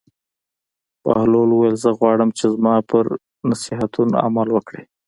بهلول 1.03 1.49
وویل: 1.51 1.75
زه 1.83 1.89
غواړم 1.99 2.29
چې 2.37 2.45
زما 2.53 2.75
پر 2.89 3.05
نصیحتونو 3.49 4.13
عمل 4.25 4.47
وکړې. 4.53 4.83